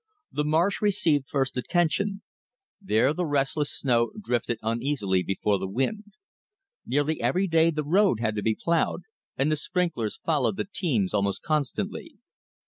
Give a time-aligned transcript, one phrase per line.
[0.31, 2.23] The marsh received first attention.
[2.81, 6.13] There the restless snow drifted uneasily before the wind.
[6.87, 9.03] Nearly every day the road had to be plowed,
[9.37, 12.15] and the sprinklers followed the teams almost constantly.